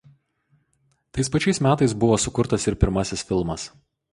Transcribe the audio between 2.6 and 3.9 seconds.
ir pirmasis filmas.